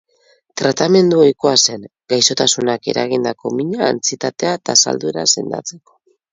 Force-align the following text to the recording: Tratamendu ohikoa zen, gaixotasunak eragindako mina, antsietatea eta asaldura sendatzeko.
Tratamendu 0.61 1.19
ohikoa 1.25 1.51
zen, 1.65 1.83
gaixotasunak 2.15 2.91
eragindako 2.95 3.55
mina, 3.61 3.85
antsietatea 3.93 4.59
eta 4.61 4.79
asaldura 4.81 5.31
sendatzeko. 5.39 5.99